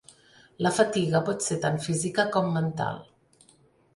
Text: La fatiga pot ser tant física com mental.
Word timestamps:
La 0.67 0.71
fatiga 0.77 1.21
pot 1.27 1.43
ser 1.49 1.57
tant 1.67 1.77
física 1.85 2.27
com 2.37 2.49
mental. 2.57 2.99